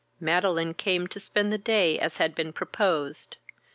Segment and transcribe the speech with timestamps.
[0.19, 3.37] Madeline came to spend the day as had been proposed.